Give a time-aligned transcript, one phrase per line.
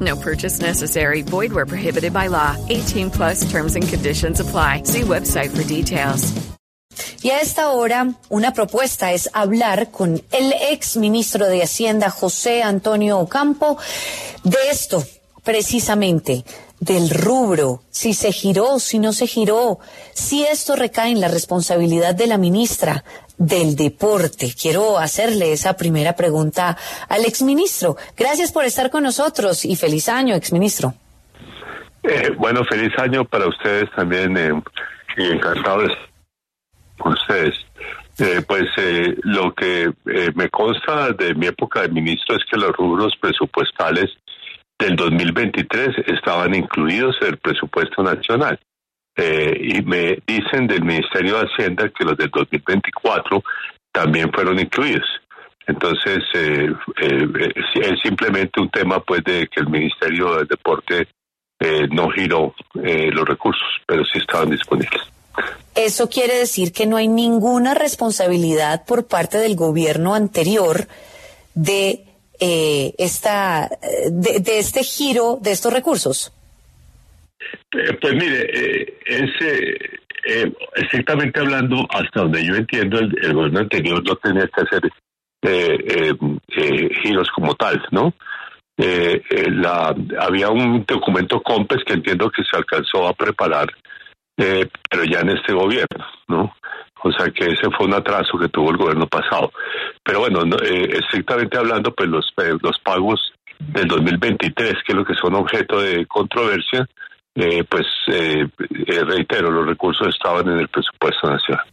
[0.00, 1.22] No purchase necessary.
[1.22, 2.56] Void where prohibited by law.
[2.68, 4.82] 18 plus terms and conditions apply.
[4.84, 6.32] See website for details.
[7.22, 12.62] Y a esta hora, una propuesta es hablar con el ex ministro de Hacienda, José
[12.62, 13.78] Antonio Ocampo,
[14.44, 15.04] de esto,
[15.42, 16.44] precisamente,
[16.80, 19.78] del rubro, si se giró, si no se giró,
[20.12, 23.04] si esto recae en la responsabilidad de la ministra
[23.38, 24.52] del deporte.
[24.60, 26.76] Quiero hacerle esa primera pregunta
[27.08, 27.96] al exministro.
[28.16, 30.94] Gracias por estar con nosotros y feliz año, exministro.
[32.02, 34.52] Eh, bueno, feliz año para ustedes también eh,
[35.16, 36.08] y encantado de estar
[36.98, 37.54] con ustedes.
[38.18, 42.56] Eh, pues eh, lo que eh, me consta de mi época de ministro es que
[42.56, 44.06] los rubros presupuestales
[44.78, 48.58] del 2023 estaban incluidos en el presupuesto nacional.
[49.16, 53.42] Eh, y me dicen del Ministerio de Hacienda que los del 2024
[53.90, 55.06] también fueron incluidos.
[55.66, 56.72] Entonces, eh,
[57.02, 61.08] eh, es simplemente un tema pues de que el Ministerio del Deporte
[61.58, 65.02] eh, no giró eh, los recursos, pero sí estaban disponibles.
[65.74, 70.86] Eso quiere decir que no hay ninguna responsabilidad por parte del gobierno anterior
[71.54, 72.02] de
[72.38, 73.70] esta
[74.10, 76.35] de este giro de estos recursos.
[77.72, 79.30] Eh, pues mire, eh, es
[80.28, 84.90] eh, estrictamente hablando, hasta donde yo entiendo, el, gobierno anterior no tenía que hacer
[85.42, 86.12] eh,
[86.56, 88.12] eh, giros como tal, ¿no?
[88.76, 93.68] La, había un documento COMPES que entiendo que se alcanzó a preparar,
[94.36, 96.54] pero ya en este gobierno, ¿no?
[97.04, 99.52] O sea que ese fue un atraso que tuvo el gobierno pasado.
[100.02, 105.14] Pero bueno, no, estrictamente hablando, pues los, los pagos del 2023, que es lo que
[105.14, 106.86] son objeto de controversia,
[107.36, 108.48] eh, pues eh,
[108.86, 111.64] eh, reitero, los recursos estaban en el presupuesto nacional.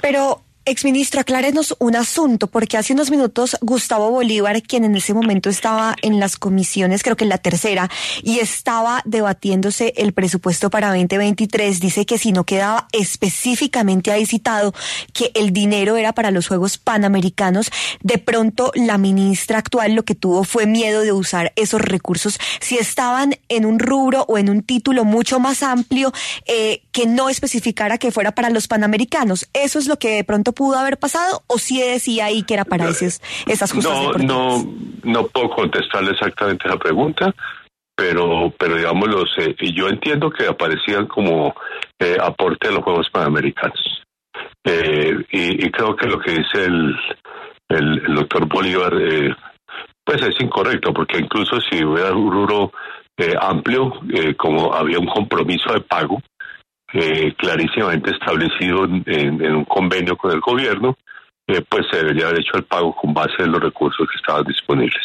[0.00, 5.50] Pero, exministro, aclárenos un asunto, porque hace unos minutos Gustavo Bolívar, quien en ese momento
[5.50, 7.90] estaba en las comisiones, creo que en la tercera,
[8.22, 14.74] y estaba debatiéndose el presupuesto para 2023, dice que si no quedaba específicamente ahí citado
[15.12, 17.70] que el dinero era para los Juegos Panamericanos,
[18.02, 22.78] de pronto la ministra actual lo que tuvo fue miedo de usar esos recursos si
[22.78, 26.12] estaban en un rubro o en un título mucho más amplio
[26.46, 29.48] eh, que no especificara que fuera para los Panamericanos.
[29.52, 32.64] ¿Eso es lo que de pronto pudo haber pasado o si decía ahí que era
[32.64, 34.64] para esos, esas justas No, no,
[35.02, 37.34] no puedo contestarle exactamente esa pregunta,
[37.96, 41.54] pero, pero digamos, los, eh, y yo entiendo que aparecían como
[41.98, 44.02] eh, aporte a los Juegos Panamericanos.
[44.64, 46.96] Eh, y, y creo que lo que dice el,
[47.68, 49.34] el, el doctor Bolívar, eh,
[50.04, 52.72] pues es incorrecto, porque incluso si hubiera un rubro
[53.40, 53.92] amplio,
[54.36, 56.20] como había un compromiso de pago,
[56.94, 60.96] eh, clarísimamente establecido en, en- en un convenio con el gobierno,
[61.46, 64.44] eh, pues se debería haber hecho el pago con base en los recursos que estaban
[64.44, 65.02] disponibles.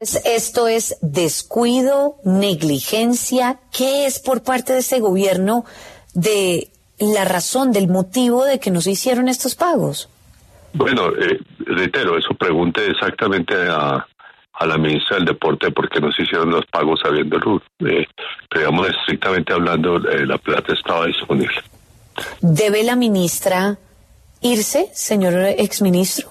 [0.00, 3.60] Es- Esto es descuido, negligencia.
[3.76, 5.64] ¿Qué es por parte de este gobierno
[6.14, 6.68] de
[6.98, 10.08] la razón, del motivo de que no se hicieron estos pagos?
[10.74, 14.06] Bueno, eh, reitero, eso pregunte exactamente a,
[14.58, 17.62] a la ministra del Deporte por qué no se hicieron los pagos sabiendo el.
[17.80, 18.06] Eh,
[18.50, 21.60] pero digamos, estrictamente hablando, eh, la plata estaba disponible.
[22.40, 23.78] ¿Debe la ministra
[24.40, 26.28] irse, señor exministro?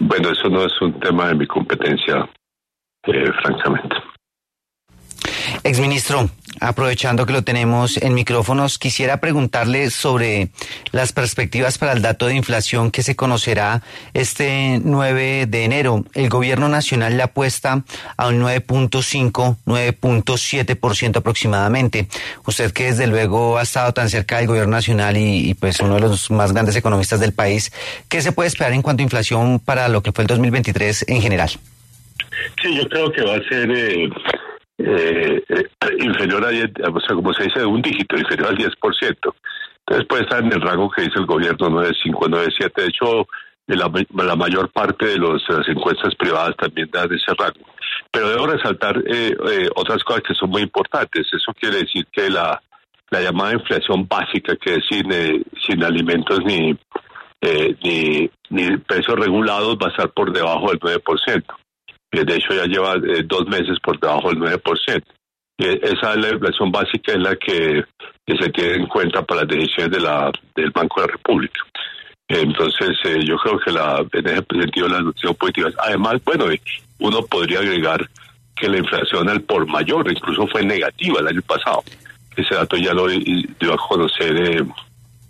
[0.00, 2.28] Bueno, eso no es un tema de mi competencia,
[3.06, 3.96] eh, francamente.
[5.66, 6.28] Exministro,
[6.60, 10.50] aprovechando que lo tenemos en micrófonos, quisiera preguntarle sobre
[10.92, 13.80] las perspectivas para el dato de inflación que se conocerá
[14.12, 16.04] este 9 de enero.
[16.12, 17.82] El gobierno nacional le apuesta
[18.18, 22.08] a un 9.5, 9.7% aproximadamente.
[22.44, 26.02] Usted que desde luego ha estado tan cerca del gobierno nacional y, pues uno de
[26.02, 27.72] los más grandes economistas del país,
[28.10, 31.22] ¿qué se puede esperar en cuanto a inflación para lo que fue el 2023 en
[31.22, 31.52] general?
[32.62, 34.10] Sí, yo creo que va a ser eh,
[34.78, 35.64] eh, eh,
[36.00, 39.34] inferior a 10, o sea, como se dice, un dígito, inferior al 10%.
[39.86, 42.80] Entonces puede estar en el rango que dice el gobierno 95, 97.
[42.80, 43.26] De hecho,
[43.66, 47.66] la, mayor parte de los, las encuestas privadas también dan ese rango.
[48.10, 51.26] Pero debo resaltar eh, eh, otras cosas que son muy importantes.
[51.32, 52.62] Eso quiere decir que la,
[53.10, 56.76] la llamada inflación básica, que es sin, eh, sin alimentos ni,
[57.82, 61.44] ni, ni precios regulados, va a estar por debajo del 9%.
[62.22, 62.94] De hecho, ya lleva
[63.24, 65.02] dos meses por debajo del 9%.
[65.56, 67.84] Esa es la inflación básica es la que,
[68.26, 71.60] se tiene en cuenta para las decisiones de la, del Banco de la República.
[72.26, 75.74] Entonces, eh, yo creo que la, en ese sentido las noticias positivas.
[75.78, 76.46] Además, bueno,
[76.98, 78.08] uno podría agregar
[78.56, 81.82] que la inflación al por mayor incluso fue negativa el año pasado.
[82.36, 84.64] Ese dato ya lo dio a conocer eh,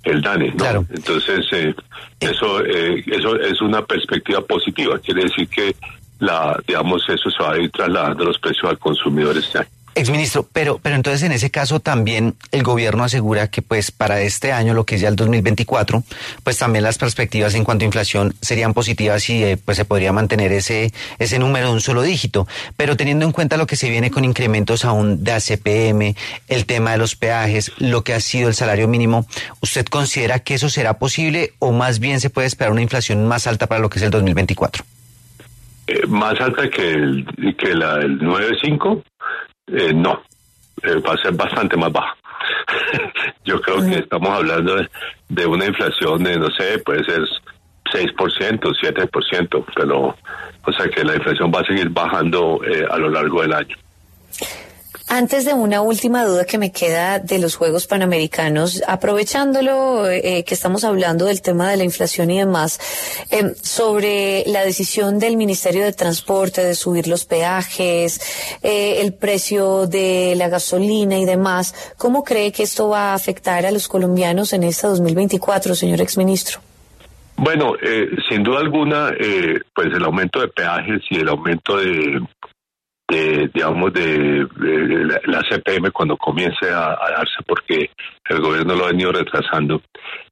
[0.04, 0.54] el DANE.
[0.54, 0.86] ¿no?
[0.90, 1.74] Entonces, eh,
[2.20, 4.98] eso, eso es una perspectiva positiva.
[4.98, 5.74] Quiere decir que
[6.18, 9.68] la, digamos, eso se va a ir trasladando los precios al consumidor este año.
[9.96, 14.50] Exministro, pero, pero entonces en ese caso también el gobierno asegura que pues para este
[14.50, 16.02] año, lo que es ya el 2024,
[16.42, 20.12] pues también las perspectivas en cuanto a inflación serían positivas y eh, pues se podría
[20.12, 22.48] mantener ese, ese número de un solo dígito.
[22.76, 26.16] Pero teniendo en cuenta lo que se viene con incrementos aún de ACPM,
[26.48, 29.26] el tema de los peajes, lo que ha sido el salario mínimo,
[29.60, 33.46] ¿usted considera que eso será posible o más bien se puede esperar una inflación más
[33.46, 34.84] alta para lo que es el 2024?
[35.86, 37.26] Eh, más alta que el,
[37.58, 39.02] que la del 9.5
[39.66, 40.22] eh, no,
[40.82, 42.16] eh, va a ser bastante más baja.
[43.44, 44.76] Yo creo que estamos hablando
[45.28, 47.20] de, una inflación de, no sé, puede ser
[47.92, 50.16] 6%, 7%, pero,
[50.64, 53.76] o sea que la inflación va a seguir bajando eh, a lo largo del año.
[55.08, 60.54] Antes de una última duda que me queda de los Juegos Panamericanos, aprovechándolo eh, que
[60.54, 62.80] estamos hablando del tema de la inflación y demás,
[63.30, 69.86] eh, sobre la decisión del Ministerio de Transporte de subir los peajes, eh, el precio
[69.86, 74.54] de la gasolina y demás, ¿cómo cree que esto va a afectar a los colombianos
[74.54, 76.60] en este 2024, señor exministro?
[77.36, 77.74] Bueno,
[78.28, 79.12] sin duda alguna,
[79.74, 82.20] pues el aumento de peajes y el aumento de
[83.08, 84.46] de, digamos, de,
[85.26, 87.90] la, CPM cuando comience a, darse porque
[88.28, 89.82] el gobierno lo ha venido retrasando.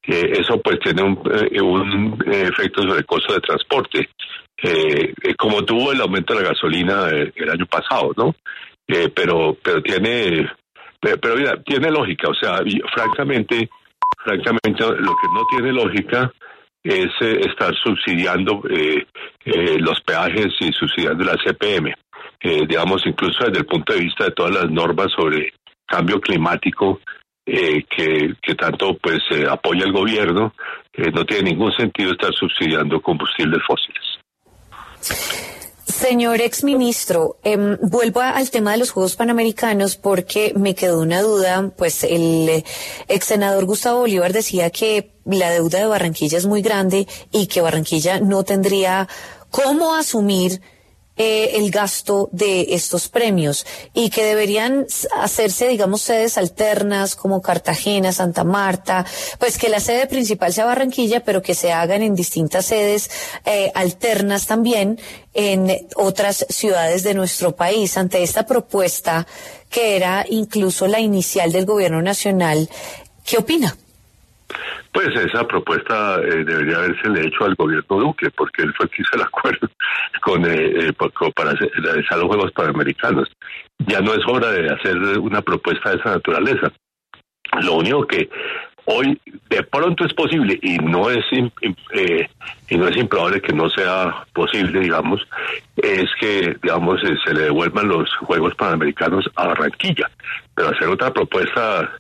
[0.02, 1.20] Eh, eso pues tiene un,
[1.50, 4.08] eh, un efecto sobre el costo de transporte,
[4.62, 8.34] eh, como tuvo el aumento de la gasolina el año pasado, ¿no?
[9.14, 10.50] pero pero tiene
[11.00, 12.60] pero mira, tiene lógica, o sea,
[12.92, 13.70] francamente,
[14.22, 16.30] francamente lo que no tiene lógica
[16.84, 18.62] es estar subsidiando
[19.78, 21.94] los peajes y subsidiando la CPM
[22.43, 25.53] eh, digamos, incluso desde el punto de vista de todas las normas sobre
[25.87, 27.00] cambio climático
[27.44, 30.55] eh, que, que, tanto pues eh, apoya el gobierno,
[30.93, 34.03] eh, no tiene ningún sentido estar subsidiando combustibles fósiles.
[35.85, 41.71] Señor exministro, eh, vuelvo al tema de los Juegos Panamericanos porque me quedó una duda,
[41.77, 42.65] pues el
[43.09, 47.61] ex senador Gustavo Bolívar decía que la deuda de Barranquilla es muy grande y que
[47.61, 49.06] Barranquilla no tendría
[49.50, 50.61] cómo asumir
[51.17, 54.87] eh, el gasto de estos premios y que deberían
[55.20, 59.05] hacerse, digamos, sedes alternas como Cartagena, Santa Marta,
[59.38, 63.11] pues que la sede principal sea Barranquilla, pero que se hagan en distintas sedes
[63.44, 64.99] eh, alternas también
[65.35, 67.97] en otras ciudades de nuestro país.
[67.99, 69.26] Ante esta propuesta,
[69.69, 72.70] que era incluso la inicial del gobierno nacional,
[73.25, 73.76] ¿qué opina?
[74.93, 79.17] Pues esa propuesta eh, debería haberse hecho al gobierno Duque, porque él fue que hizo
[79.17, 79.69] el acuerdo
[80.20, 80.93] con, eh, eh
[81.34, 83.29] para realizar los Juegos Panamericanos.
[83.79, 86.70] Ya no es hora de hacer una propuesta de esa naturaleza.
[87.63, 88.29] Lo único que
[88.84, 89.19] hoy
[89.49, 91.25] de pronto es posible y no es
[91.93, 92.29] eh,
[92.69, 95.20] y no es improbable que no sea posible digamos
[95.77, 100.11] es que digamos se le devuelvan los juegos panamericanos a Barranquilla
[100.55, 101.93] pero hacer otra propuesta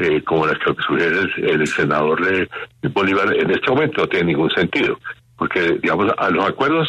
[0.00, 2.48] eh, como las que sugiere el, senador de
[2.88, 4.98] Bolívar, en este momento no tiene ningún sentido,
[5.36, 6.88] porque, digamos, a los acuerdos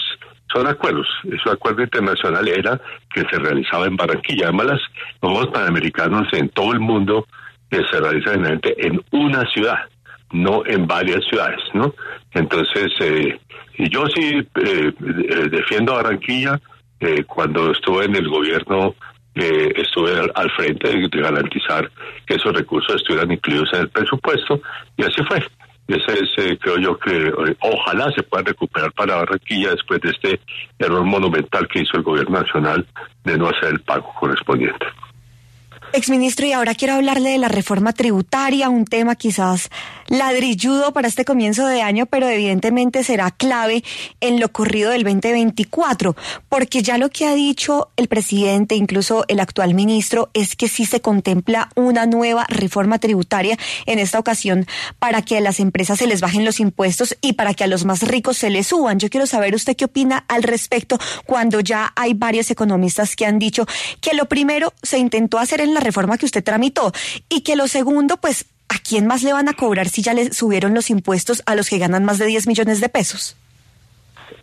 [0.54, 1.08] son acuerdos.
[1.26, 2.80] Ese acuerdo internacional era
[3.14, 4.46] que se realizaba en Barranquilla.
[4.46, 4.80] Además,
[5.22, 7.28] los Juegos Panamericanos en todo el mundo
[7.70, 9.90] que se realizan en una ciudad,
[10.32, 11.94] no en varias ciudades, ¿no?
[12.34, 13.40] Entonces, eh,
[13.78, 14.94] y yo sí eh,
[15.50, 16.62] defiendo a Barranquilla.
[17.28, 18.96] cuando estuve en el gobierno
[19.36, 21.90] eh, estuve al, frente de, garantizar
[22.26, 24.62] que esos recursos estuvieran incluidos en el presupuesto
[24.98, 25.44] y así fue.
[25.88, 30.40] Ese es, creo yo que ojalá se pueda recuperar para Barranquilla después de este
[30.80, 32.86] error monumental que hizo el gobierno nacional
[33.26, 34.86] de no hacer el pago correspondiente.
[35.94, 39.70] Exministro, y ahora quiero hablarle de la reforma tributaria, un tema quizás
[40.08, 43.84] ladrilludo para este comienzo de año, pero evidentemente será clave
[44.22, 46.16] en lo corrido del 2024,
[46.48, 50.86] porque ya lo que ha dicho el presidente, incluso el actual ministro, es que sí
[50.86, 54.68] se contempla una nueva reforma tributaria en esta ocasión
[54.98, 57.84] para que a las empresas se les bajen los impuestos y para que a los
[57.84, 58.98] más ricos se les suban.
[59.00, 63.40] Yo quiero saber usted qué opina al respecto cuando ya hay varios economistas que han
[63.40, 63.66] dicho
[64.00, 66.94] que lo primero se intentó hacer en la reforma que usted tramitó
[67.30, 70.32] y que lo segundo, pues, ¿a quién más le van a cobrar si ya le
[70.32, 73.36] subieron los impuestos a los que ganan más de 10 millones de pesos?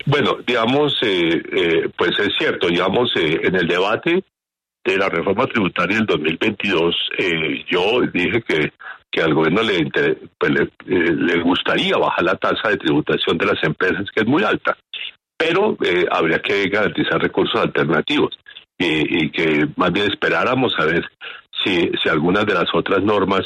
[0.07, 4.25] Bueno, digamos, eh, eh, pues es cierto, digamos, eh, en el debate
[4.85, 6.97] de la reforma tributaria del 2022,
[7.68, 8.73] yo dije que,
[9.11, 9.85] que al gobierno le,
[10.38, 14.42] pues, le, le, gustaría bajar la tasa de tributación de las empresas, que es muy
[14.45, 14.78] alta,
[15.37, 15.76] pero
[16.11, 18.38] habría que garantizar recursos alternativos
[18.79, 21.05] y, que más bien esperáramos a ver
[21.65, 23.43] si, si algunas de las otras normas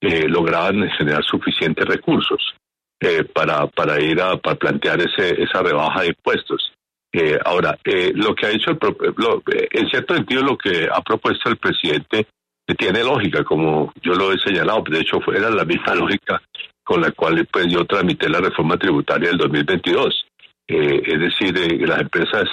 [0.00, 2.54] eh, lograban generar suficientes recursos
[2.98, 6.72] eh, para, para ir a para plantear ese, esa rebaja de impuestos.
[7.12, 8.78] Eh, ahora, eh, lo que ha hecho, el,
[9.16, 12.26] lo, en cierto sentido, lo que ha propuesto el presidente
[12.78, 16.40] tiene lógica, como yo lo he señalado, de hecho era la misma lógica
[16.82, 20.26] con la cual pues, yo tramité la reforma tributaria del 2022.
[20.68, 22.48] es decir, las empresas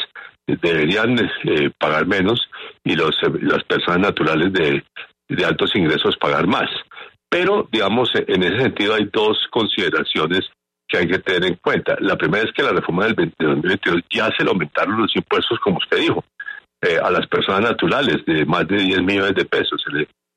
[0.47, 2.49] deberían eh, pagar menos
[2.83, 4.83] y los, las personas naturales de,
[5.29, 6.69] de altos ingresos pagar más.
[7.29, 10.41] Pero, digamos, en ese sentido hay dos consideraciones
[10.87, 11.95] que hay que tener en cuenta.
[11.99, 15.77] La primera es que la reforma del 2022 ya se le aumentaron los impuestos, como
[15.77, 16.23] usted dijo,
[16.81, 19.83] eh, a las personas naturales de más de 10 millones de pesos.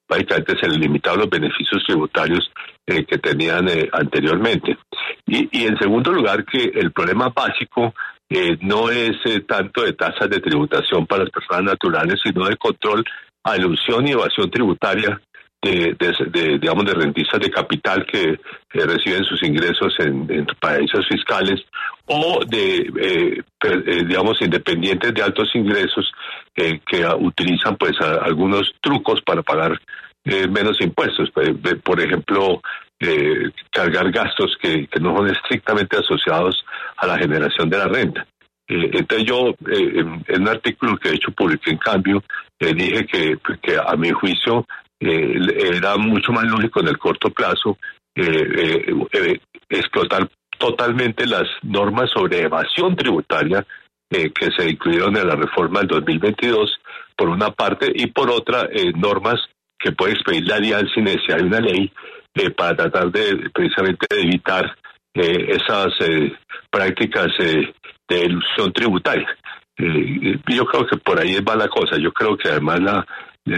[0.09, 2.51] Básicamente se le limitaron los beneficios tributarios
[2.87, 4.79] eh, que tenían anteriormente.
[5.27, 7.93] Y, y en segundo lugar, que el problema básico
[8.29, 12.57] eh, no es eh, tanto de tasas de tributación para las personas naturales, sino de
[12.57, 13.05] control,
[13.45, 15.21] alusión y evasión tributaria
[15.63, 18.39] de, de, digamos, de rentistas de capital que
[18.73, 21.61] reciben sus ingresos en, países fiscales
[22.07, 23.43] o de, eh,
[24.07, 26.13] digamos, independientes de altos ingresos
[26.55, 26.81] que
[27.19, 29.81] utilizan, pues, algunos trucos para pagar
[30.25, 31.31] menos impuestos.
[31.83, 32.61] Por ejemplo,
[32.99, 36.65] eh, cargar gastos que, no son estrictamente asociados
[36.97, 38.27] a la generación de la renta.
[38.67, 42.25] Eh, entonces yo, eh, en, un artículo que he hecho publiqué en cambio,
[42.59, 44.67] dije que, que, a mi juicio
[44.99, 47.77] era mucho más lógico en el corto plazo
[49.69, 50.27] explotar
[50.59, 53.67] totalmente las normas sobre evasión tributaria
[54.09, 56.81] que se incluyeron en la reforma del 2022,
[57.15, 59.37] por una parte, y por otra, normas
[59.79, 61.93] que puede expedir la DIAN sin necesidad de una ley
[62.39, 64.77] eh, para tratar de precisamente de evitar
[65.15, 66.31] eh, esas eh,
[66.71, 69.27] prácticas de ilusión tributaria.
[69.79, 71.97] yo creo que por ahí va la cosa.
[71.97, 73.07] Yo creo que además la,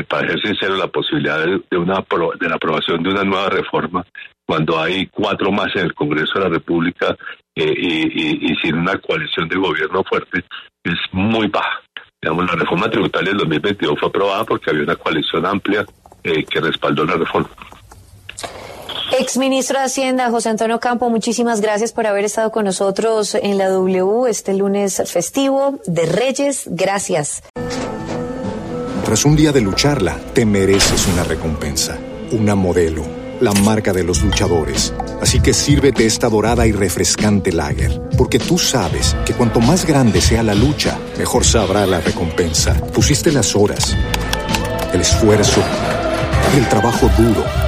[0.07, 2.05] para ser sincero, la posibilidad de, una
[2.39, 4.07] de la aprobación de una nueva reforma
[4.47, 7.17] cuando hay cuatro más en el Congreso de la República
[7.57, 10.45] y, y, sin una coalición de gobierno fuerte
[10.85, 11.83] es muy baja.
[12.23, 15.85] Digamos, la reforma tributaria del 2022 fue aprobada porque había una coalición amplia
[16.23, 17.51] que respaldó la reforma.
[19.11, 23.57] Ex ministro de Hacienda, José Antonio Campo, muchísimas gracias por haber estado con nosotros en
[23.57, 26.65] la W este lunes festivo de Reyes.
[26.67, 27.43] Gracias.
[29.05, 31.97] Tras un día de lucharla, te mereces una recompensa,
[32.33, 33.03] una modelo,
[33.41, 34.93] la marca de los luchadores.
[35.23, 40.21] Así que sírvete esta dorada y refrescante lager, porque tú sabes que cuanto más grande
[40.21, 42.75] sea la lucha, mejor sabrá la recompensa.
[42.93, 43.97] Pusiste las horas,
[44.93, 45.63] el esfuerzo,
[46.59, 47.68] el trabajo duro.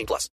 [0.00, 0.28] 18 plus.